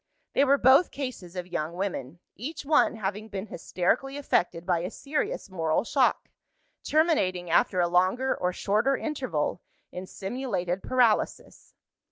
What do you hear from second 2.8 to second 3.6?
having been